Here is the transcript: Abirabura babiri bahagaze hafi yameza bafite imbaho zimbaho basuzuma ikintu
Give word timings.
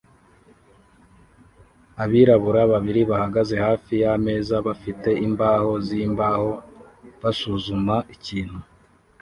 Abirabura 2.03 2.61
babiri 2.71 3.01
bahagaze 3.11 3.55
hafi 3.65 3.93
yameza 4.03 4.55
bafite 4.67 5.09
imbaho 5.27 5.71
zimbaho 5.87 6.51
basuzuma 7.21 7.95
ikintu 8.15 8.57